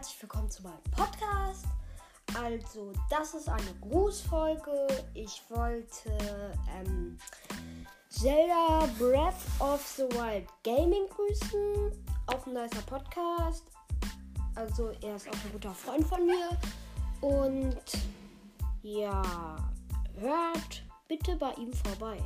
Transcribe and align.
herzlich 0.00 0.22
willkommen 0.22 0.50
zu 0.50 0.62
meinem 0.62 0.82
Podcast. 0.92 1.66
Also, 2.34 2.90
das 3.10 3.34
ist 3.34 3.50
eine 3.50 3.74
Grußfolge. 3.82 4.86
Ich 5.12 5.42
wollte 5.50 6.10
ähm, 6.74 7.18
Zelda 8.08 8.88
Breath 8.98 9.34
of 9.58 9.86
the 9.98 10.04
Wild 10.04 10.48
Gaming 10.64 11.06
grüßen. 11.10 11.92
Auch 12.28 12.46
ein 12.46 12.54
nicer 12.54 12.80
Podcast. 12.86 13.64
Also, 14.54 14.88
er 15.02 15.16
ist 15.16 15.28
auch 15.28 15.44
ein 15.44 15.52
guter 15.52 15.74
Freund 15.74 16.06
von 16.06 16.24
mir. 16.24 16.48
Und 17.20 17.82
ja, 18.80 19.58
hört 20.18 20.82
bitte 21.08 21.36
bei 21.36 21.52
ihm 21.56 21.74
vorbei. 21.74 22.16